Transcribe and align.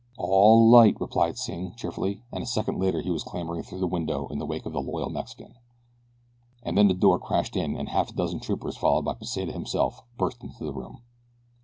"Allee 0.17 0.67
light," 0.67 0.99
replied 0.99 1.37
Sing 1.37 1.75
cheerfully, 1.75 2.23
and 2.31 2.41
a 2.41 2.47
second 2.47 2.79
later 2.79 3.01
he 3.03 3.11
was 3.11 3.21
clambering 3.23 3.61
through 3.61 3.77
the 3.81 3.85
window 3.85 4.27
in 4.29 4.39
the 4.39 4.47
wake 4.47 4.65
of 4.65 4.73
the 4.73 4.81
loyal 4.81 5.11
Mexican. 5.11 5.53
And 6.63 6.75
then 6.75 6.87
the 6.87 6.95
door 6.95 7.19
crashed 7.19 7.55
in 7.55 7.77
and 7.77 7.87
half 7.89 8.09
a 8.09 8.13
dozen 8.13 8.39
troopers 8.39 8.77
followed 8.77 9.05
by 9.05 9.13
Pesita 9.13 9.51
himself 9.51 10.01
burst 10.17 10.43
into 10.43 10.63
the 10.63 10.73
room. 10.73 11.03